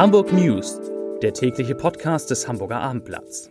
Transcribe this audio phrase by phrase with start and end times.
[0.00, 0.80] Hamburg News,
[1.20, 3.50] der tägliche Podcast des Hamburger Abendblatts.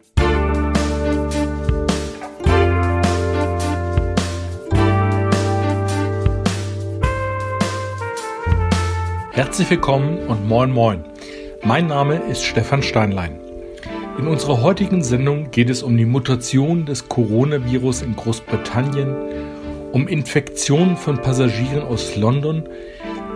[9.31, 11.03] Herzlich willkommen und moin moin.
[11.63, 13.39] Mein Name ist Stefan Steinlein.
[14.17, 19.15] In unserer heutigen Sendung geht es um die Mutation des Coronavirus in Großbritannien,
[19.91, 22.67] um Infektionen von Passagieren aus London,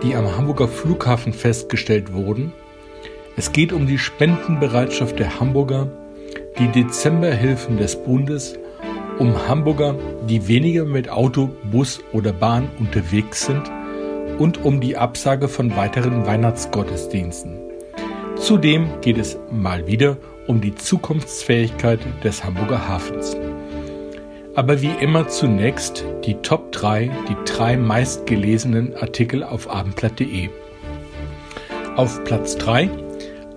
[0.02, 2.52] die am Hamburger Flughafen festgestellt wurden.
[3.36, 5.88] Es geht um die Spendenbereitschaft der Hamburger,
[6.58, 8.56] die Dezemberhilfen des Bundes,
[9.18, 9.96] um Hamburger,
[10.28, 13.70] die weniger mit Auto, Bus oder Bahn unterwegs sind
[14.38, 17.58] und um die Absage von weiteren Weihnachtsgottesdiensten.
[18.36, 23.36] Zudem geht es mal wieder um die Zukunftsfähigkeit des Hamburger Hafens.
[24.54, 30.50] Aber wie immer zunächst die Top 3, die drei meistgelesenen Artikel auf abendblatt.de.
[31.96, 32.88] Auf Platz 3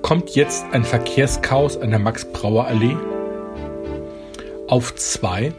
[0.08, 2.96] kommt jetzt ein Verkehrschaos an der Max-Brauer-Allee.
[4.70, 5.52] Auf 2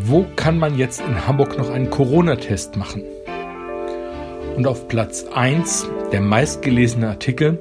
[0.00, 3.04] wo kann man jetzt in Hamburg noch einen Corona-Test machen?
[4.56, 7.60] Und auf Platz 1 der meistgelesene Artikel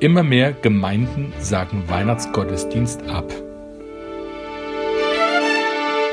[0.00, 3.32] Immer mehr Gemeinden sagen Weihnachtsgottesdienst ab.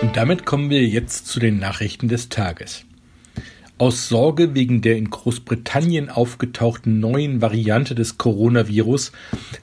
[0.03, 2.85] Und damit kommen wir jetzt zu den Nachrichten des Tages.
[3.81, 9.11] Aus Sorge wegen der in Großbritannien aufgetauchten neuen Variante des Coronavirus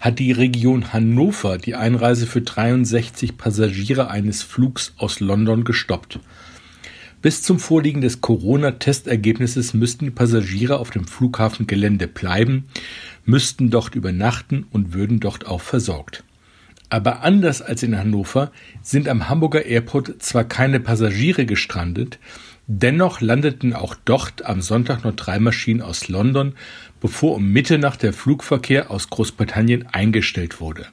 [0.00, 6.18] hat die Region Hannover die Einreise für 63 Passagiere eines Flugs aus London gestoppt.
[7.22, 12.64] Bis zum Vorliegen des Corona-Testergebnisses müssten die Passagiere auf dem Flughafengelände bleiben,
[13.24, 16.24] müssten dort übernachten und würden dort auch versorgt.
[16.90, 18.50] Aber anders als in Hannover
[18.82, 22.18] sind am Hamburger Airport zwar keine Passagiere gestrandet,
[22.68, 26.54] dennoch landeten auch dort am Sonntag nur drei Maschinen aus London,
[27.00, 30.86] bevor um Mitternacht der Flugverkehr aus Großbritannien eingestellt wurde.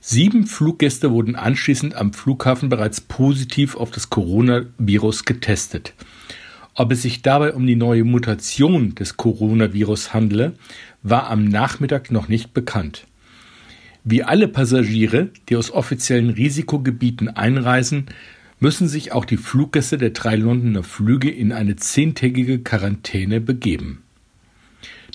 [0.00, 5.92] Sieben Fluggäste wurden anschließend am Flughafen bereits positiv auf das Coronavirus getestet.
[6.74, 10.54] Ob es sich dabei um die neue Mutation des Coronavirus handle,
[11.02, 13.06] war am Nachmittag noch nicht bekannt.
[14.02, 18.06] Wie alle Passagiere, die aus offiziellen Risikogebieten einreisen,
[18.60, 24.02] müssen sich auch die Fluggäste der drei Londoner Flüge in eine zehntägige Quarantäne begeben.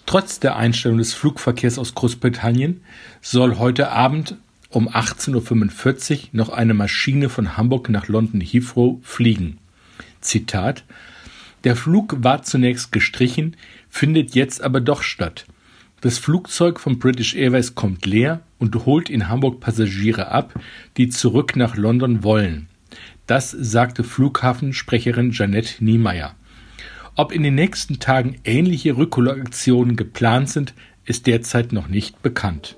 [0.07, 2.81] Trotz der Einstellung des Flugverkehrs aus Großbritannien
[3.21, 4.35] soll heute Abend
[4.69, 9.57] um 18.45 Uhr noch eine Maschine von Hamburg nach London Heathrow fliegen.
[10.21, 10.83] Zitat
[11.63, 13.55] Der Flug war zunächst gestrichen,
[13.89, 15.45] findet jetzt aber doch statt.
[16.01, 20.53] Das Flugzeug von British Airways kommt leer und holt in Hamburg Passagiere ab,
[20.97, 22.67] die zurück nach London wollen.
[23.27, 26.35] Das sagte Flughafensprecherin Janette Niemeyer.
[27.15, 30.73] Ob in den nächsten Tagen ähnliche Rückholaktionen geplant sind,
[31.05, 32.75] ist derzeit noch nicht bekannt.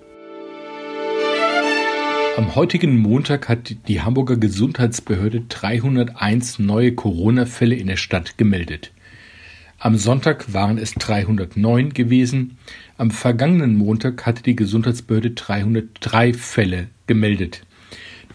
[2.38, 8.92] Am heutigen Montag hat die Hamburger Gesundheitsbehörde 301 neue Corona-Fälle in der Stadt gemeldet.
[9.80, 12.58] Am Sonntag waren es 309 gewesen.
[12.98, 17.64] Am vergangenen Montag hatte die Gesundheitsbehörde 303 Fälle gemeldet.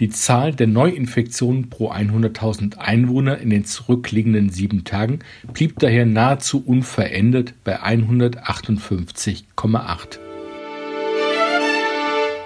[0.03, 5.21] Die Zahl der Neuinfektionen pro 100.000 Einwohner in den zurückliegenden sieben Tagen
[5.53, 10.19] blieb daher nahezu unverändert bei 158,8.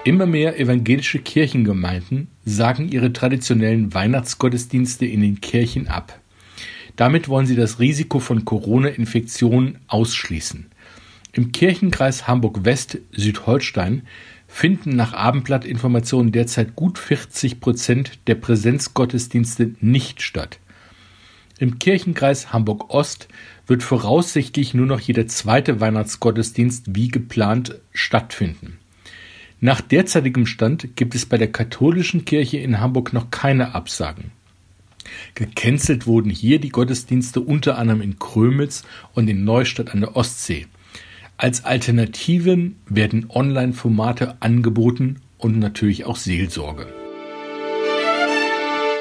[0.05, 6.19] Immer mehr evangelische Kirchengemeinden sagen ihre traditionellen Weihnachtsgottesdienste in den Kirchen ab.
[6.95, 10.67] Damit wollen sie das Risiko von Corona-Infektionen ausschließen.
[11.33, 14.03] Im Kirchenkreis Hamburg-West Südholstein
[14.47, 20.59] finden nach Abendblattinformationen derzeit gut 40 Prozent der Präsenzgottesdienste nicht statt.
[21.59, 23.27] Im Kirchenkreis Hamburg-Ost
[23.65, 28.77] wird voraussichtlich nur noch jeder zweite Weihnachtsgottesdienst wie geplant stattfinden.
[29.59, 34.31] Nach derzeitigem Stand gibt es bei der katholischen Kirche in Hamburg noch keine Absagen.
[35.33, 38.83] Gecancelt wurden hier die Gottesdienste unter anderem in Krömitz
[39.13, 40.67] und in Neustadt an der Ostsee.
[41.39, 46.87] Als Alternativen werden Online-Formate angeboten und natürlich auch Seelsorge.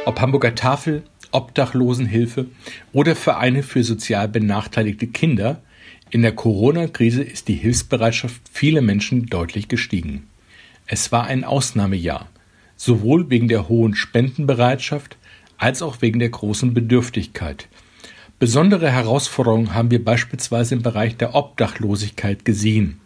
[0.04, 2.44] Ob Hamburger Tafel, Obdachlosenhilfe
[2.92, 5.62] oder Vereine für sozial benachteiligte Kinder,
[6.10, 10.26] in der Corona-Krise ist die Hilfsbereitschaft vieler Menschen deutlich gestiegen.
[10.86, 12.28] Es war ein Ausnahmejahr,
[12.76, 15.16] sowohl wegen der hohen Spendenbereitschaft
[15.56, 17.66] als auch wegen der großen Bedürftigkeit.
[18.38, 23.00] Besondere Herausforderungen haben wir beispielsweise im Bereich der Obdachlosigkeit gesehen.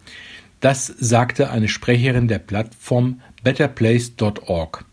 [0.59, 4.85] Das sagte eine Sprecherin der Plattform betterplace.org.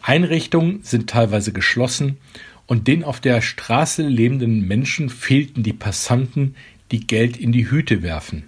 [0.00, 2.18] Einrichtungen sind teilweise geschlossen
[2.66, 6.54] und den auf der Straße lebenden Menschen fehlten die Passanten,
[6.92, 8.44] die Geld in die Hüte werfen.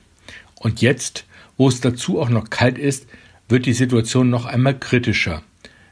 [0.55, 1.26] Und jetzt,
[1.56, 3.06] Wo es dazu auch noch kalt ist,
[3.49, 5.43] wird die Situation noch einmal kritischer,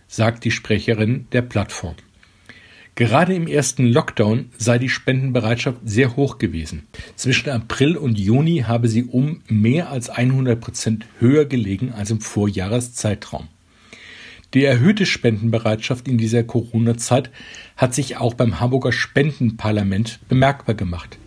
[0.09, 1.95] sagt die Sprecherin der Plattform.
[2.97, 6.87] Gerade im ersten Lockdown sei die Spendenbereitschaft sehr hoch gewesen.
[7.17, 12.21] Zwischen April und Juni habe sie um mehr als 100 Prozent höher gelegen als im
[12.21, 13.49] Vorjahreszeitraum.
[14.55, 17.33] Die erhöhte Spendenbereitschaft in dieser Corona-Zeit
[17.77, 21.19] hat sich auch beim Hamburger Spendenparlament bemerkbar gemacht.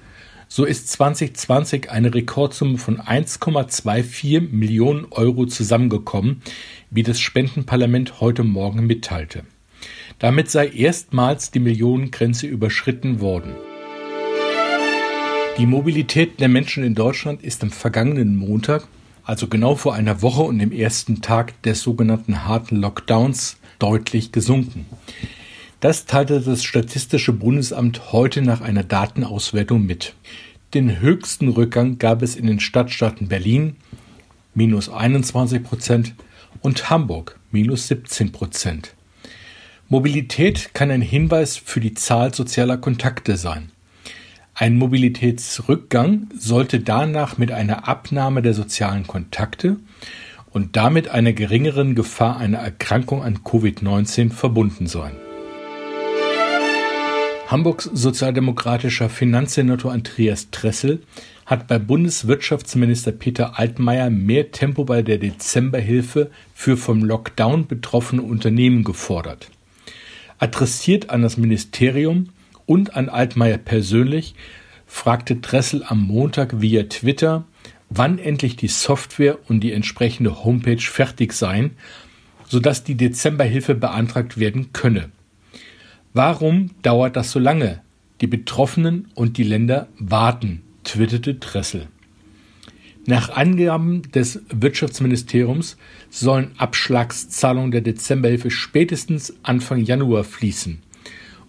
[0.48, 6.42] So ist 2020 eine Rekordsumme von 1,24 Millionen Euro zusammengekommen,
[6.90, 9.44] wie das Spendenparlament heute Morgen mitteilte.
[10.20, 13.56] Damit sei erstmals die Millionengrenze überschritten worden.
[15.58, 18.88] Die Mobilität der Menschen in Deutschland ist am vergangenen Montag,
[19.24, 24.86] also genau vor einer Woche und dem ersten Tag des sogenannten harten Lockdowns, deutlich gesunken.
[25.80, 30.16] Das teilte das Statistische Bundesamt heute nach einer Datenauswertung mit.
[30.74, 33.76] Den höchsten Rückgang gab es in den Stadtstaaten Berlin
[34.56, 36.16] minus 21 Prozent
[36.62, 38.97] und Hamburg minus 17 Prozent.
[39.90, 43.72] Mobilität kann ein Hinweis für die Zahl sozialer Kontakte sein.
[44.54, 49.78] Ein Mobilitätsrückgang sollte danach mit einer Abnahme der sozialen Kontakte
[50.52, 55.14] und damit einer geringeren Gefahr einer Erkrankung an Covid-19 verbunden sein.
[57.48, 61.02] Hamburgs sozialdemokratischer Finanzsenator Andreas Tressel
[61.46, 68.84] hat bei Bundeswirtschaftsminister Peter Altmaier mehr Tempo bei der Dezemberhilfe für vom Lockdown betroffene Unternehmen
[68.84, 69.50] gefordert.
[70.40, 72.30] Adressiert an das Ministerium
[72.66, 74.36] und an Altmaier persönlich
[74.86, 77.46] fragte Dressel am Montag via Twitter,
[77.90, 81.72] wann endlich die Software und die entsprechende Homepage fertig seien,
[82.48, 85.10] sodass die Dezemberhilfe beantragt werden könne.
[86.14, 87.82] Warum dauert das so lange?
[88.22, 91.88] Die Betroffenen und die Länder warten, twitterte Dressel.
[93.10, 95.78] Nach Angaben des Wirtschaftsministeriums
[96.10, 100.80] sollen Abschlagszahlungen der Dezemberhilfe spätestens Anfang Januar fließen.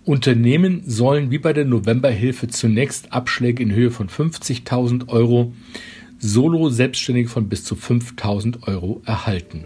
[0.05, 5.53] Unternehmen sollen wie bei der Novemberhilfe zunächst Abschläge in Höhe von 50.000 Euro,
[6.21, 9.65] Solo-Selbstständige von bis zu 5.000 Euro erhalten.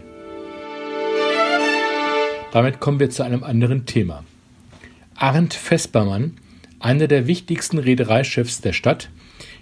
[2.53, 4.23] Damit kommen wir zu einem anderen Thema.
[5.13, 6.37] Arndt Vespermann,
[6.83, 9.09] einer der wichtigsten Reedereichefs der Stadt,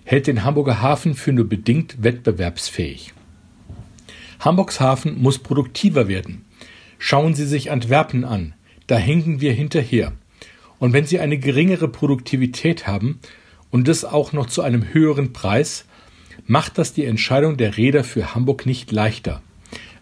[0.03, 3.13] hält den Hamburger Hafen für nur bedingt wettbewerbsfähig.
[4.39, 6.45] Hamburgs Hafen muss produktiver werden.
[6.97, 8.53] Schauen Sie sich Antwerpen an,
[8.87, 10.13] da hinken wir hinterher.
[10.79, 13.19] Und wenn Sie eine geringere Produktivität haben
[13.69, 15.85] und das auch noch zu einem höheren Preis,
[16.47, 19.43] macht das die Entscheidung der Räder für Hamburg nicht leichter.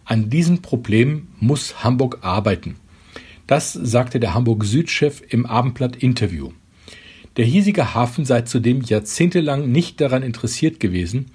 [0.05, 2.77] An diesem Problem muss Hamburg arbeiten.
[3.45, 6.51] Das sagte der Hamburg Südchef im Abendblatt Interview.
[7.37, 11.27] Der hiesige Hafen sei zudem jahrzehntelang nicht daran interessiert gewesen,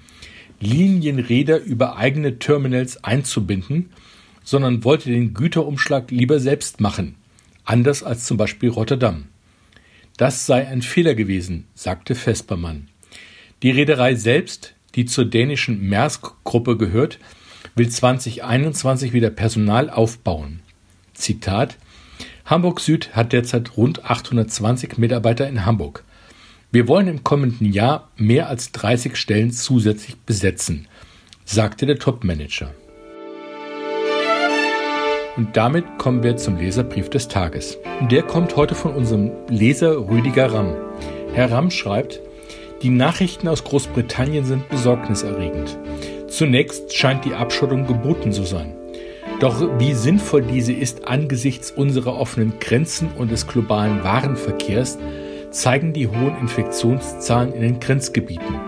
[0.59, 3.89] Linienräder über eigene Terminals einzubinden,
[4.43, 7.15] sondern wollte den Güterumschlag lieber selbst machen,
[7.63, 9.25] anders als zum Beispiel Rotterdam.
[10.17, 12.87] Das sei ein Fehler gewesen, sagte Vespermann.
[13.63, 17.19] Die Reederei selbst, die zur dänischen Maersk-Gruppe gehört,
[17.75, 20.61] will 2021 wieder Personal aufbauen.
[21.13, 21.77] Zitat
[22.45, 26.03] Hamburg Süd hat derzeit rund 820 Mitarbeiter in Hamburg.
[26.71, 30.87] Wir wollen im kommenden Jahr mehr als 30 Stellen zusätzlich besetzen,
[31.43, 32.69] sagte der Topmanager.
[35.37, 37.79] Und damit kommen wir zum Leserbrief des Tages.
[38.11, 40.75] Der kommt heute von unserem Leser Rüdiger Ramm.
[41.33, 42.21] Herr Ramm schreibt,
[42.83, 45.79] die Nachrichten aus Großbritannien sind besorgniserregend.
[46.27, 48.75] Zunächst scheint die Abschottung geboten zu sein.
[49.39, 54.97] Doch wie sinnvoll diese ist angesichts unserer offenen Grenzen und des globalen Warenverkehrs,
[55.51, 58.59] zeigen die hohen Infektionszahlen in den Grenzgebieten.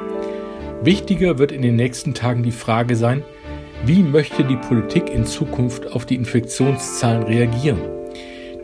[0.84, 3.24] Wichtiger wird in den nächsten Tagen die Frage sein,
[3.86, 7.80] wie möchte die Politik in Zukunft auf die Infektionszahlen reagieren?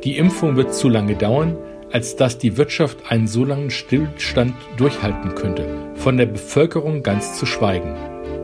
[0.03, 1.57] Die Impfung wird zu lange dauern,
[1.91, 7.45] als dass die Wirtschaft einen so langen Stillstand durchhalten könnte, von der Bevölkerung ganz zu
[7.45, 7.95] schweigen.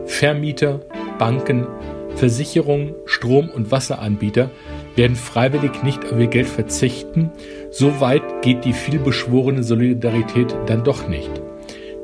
[0.06, 0.80] Vermieter,
[1.18, 1.66] Banken,
[2.20, 4.50] Versicherungen, Strom- und Wasseranbieter
[4.94, 7.30] werden freiwillig nicht auf ihr Geld verzichten,
[7.70, 11.30] so weit geht die vielbeschworene Solidarität dann doch nicht.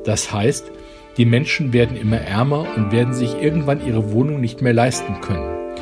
[0.05, 0.71] Das heißt,
[1.17, 5.75] die Menschen werden immer ärmer und werden sich irgendwann ihre Wohnung nicht mehr leisten können.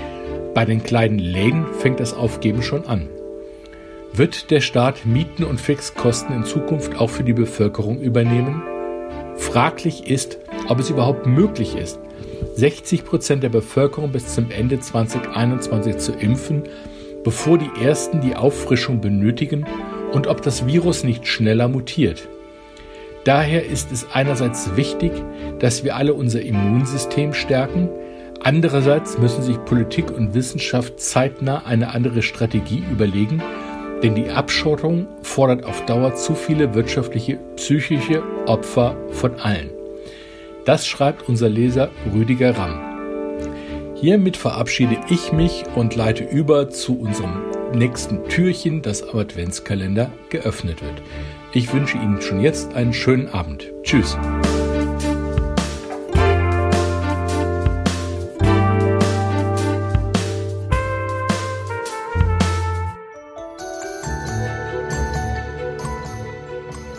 [0.54, 3.08] Bei den kleinen Läden fängt das Aufgeben schon an.
[4.12, 8.62] Wird der Staat Mieten und Fixkosten in Zukunft auch für die Bevölkerung übernehmen?
[9.38, 12.01] Fraglich ist, ob es überhaupt möglich ist,
[12.56, 16.63] 60 Prozent der Bevölkerung bis zum Ende 2021 zu impfen,
[17.24, 19.65] bevor die ersten die Auffrischung benötigen
[20.12, 22.27] und ob das Virus nicht schneller mutiert.
[23.24, 25.12] Daher ist es einerseits wichtig,
[25.60, 27.89] dass wir alle unser Immunsystem stärken,
[28.46, 33.42] Andererseits müssen sich Politik und Wissenschaft zeitnah eine andere Strategie überlegen,
[34.04, 39.75] denn die Abschottung fordert auf Dauer zu viele wirtschaftliche, psychische Opfer von allen.
[40.65, 42.81] Das schreibt unser Leser Rüdiger Ramm.
[43.95, 47.43] Hiermit verabschiede ich mich und leite über zu unserem
[47.74, 51.03] nächsten Türchen, das am Adventskalender geöffnet wird.
[51.53, 53.72] Ich wünsche Ihnen schon jetzt einen schönen Abend.
[53.84, 54.17] Tschüss.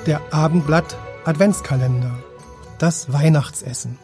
[0.07, 2.17] Der Abendblatt Adventskalender.
[2.79, 3.99] Das Weihnachtsessen.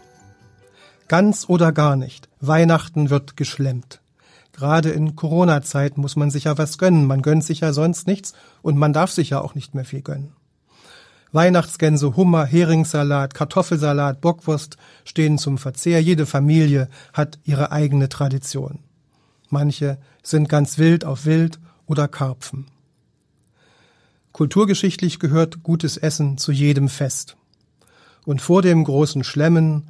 [1.06, 2.30] Ganz oder gar nicht.
[2.40, 4.00] Weihnachten wird geschlemmt.
[4.52, 7.06] Gerade in Corona-Zeit muss man sich ja was gönnen.
[7.06, 10.00] Man gönnt sich ja sonst nichts und man darf sich ja auch nicht mehr viel
[10.00, 10.32] gönnen.
[11.32, 16.02] Weihnachtsgänse, Hummer, Heringssalat, Kartoffelsalat, Bockwurst stehen zum Verzehr.
[16.02, 18.78] Jede Familie hat ihre eigene Tradition.
[19.50, 22.68] Manche sind ganz wild auf Wild oder Karpfen.
[24.32, 27.36] Kulturgeschichtlich gehört gutes Essen zu jedem Fest.
[28.24, 29.88] Und vor dem großen Schlemmen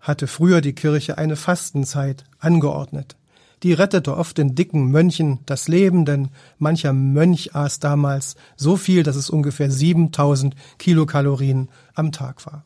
[0.00, 3.16] hatte früher die Kirche eine Fastenzeit angeordnet.
[3.62, 9.02] Die rettete oft den dicken Mönchen das Leben, denn mancher Mönch aß damals so viel,
[9.02, 12.62] dass es ungefähr 7000 Kilokalorien am Tag war.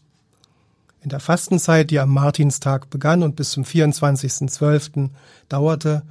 [1.02, 5.10] In der Fastenzeit, die am Martinstag begann und bis zum 24.12.
[5.48, 6.02] dauerte,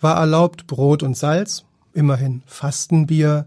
[0.00, 3.46] war erlaubt Brot und Salz, immerhin Fastenbier,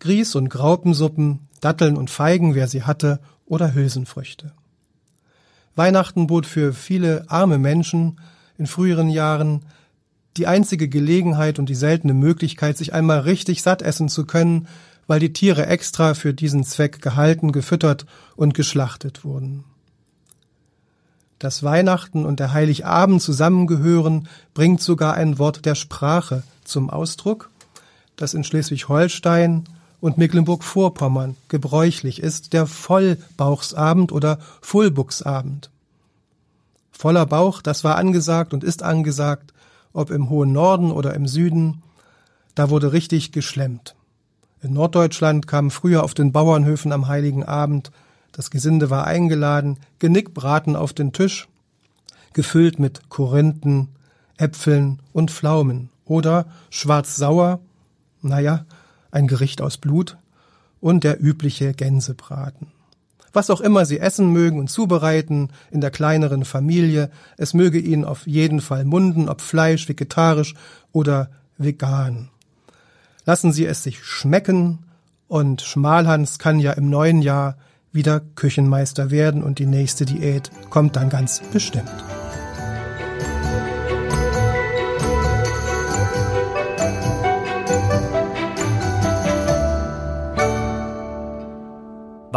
[0.00, 4.52] Grieß- und Graupensuppen, Datteln und Feigen, wer sie hatte, oder Hülsenfrüchte.
[5.74, 8.20] Weihnachten bot für viele arme Menschen
[8.56, 9.64] in früheren Jahren
[10.36, 14.68] die einzige Gelegenheit und die seltene Möglichkeit, sich einmal richtig satt essen zu können,
[15.06, 19.64] weil die Tiere extra für diesen Zweck gehalten, gefüttert und geschlachtet wurden.
[21.38, 27.50] Dass Weihnachten und der Heiligabend zusammengehören, bringt sogar ein Wort der Sprache zum Ausdruck,
[28.16, 29.64] das in Schleswig-Holstein
[30.00, 35.70] und Mecklenburg-Vorpommern gebräuchlich ist der Vollbauchsabend oder Fullbuchsabend.
[36.92, 39.52] Voller Bauch, das war angesagt und ist angesagt,
[39.92, 41.82] ob im hohen Norden oder im Süden,
[42.54, 43.94] da wurde richtig geschlemmt.
[44.62, 47.92] In Norddeutschland kamen früher auf den Bauernhöfen am heiligen Abend,
[48.32, 51.48] das Gesinde war eingeladen, Genickbraten auf den Tisch,
[52.32, 53.88] gefüllt mit Korinthen,
[54.36, 57.60] Äpfeln und Pflaumen oder schwarz-sauer,
[58.22, 58.64] naja,
[59.10, 60.16] ein Gericht aus Blut
[60.80, 62.68] und der übliche Gänsebraten.
[63.32, 68.04] Was auch immer Sie essen mögen und zubereiten in der kleineren Familie, es möge Ihnen
[68.04, 70.54] auf jeden Fall munden, ob Fleisch, vegetarisch
[70.92, 72.30] oder vegan.
[73.26, 74.80] Lassen Sie es sich schmecken
[75.28, 77.58] und Schmalhans kann ja im neuen Jahr
[77.92, 81.90] wieder Küchenmeister werden und die nächste Diät kommt dann ganz bestimmt.